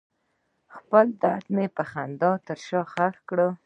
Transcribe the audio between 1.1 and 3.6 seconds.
درد مې د خندا تر شا ښخ کړ.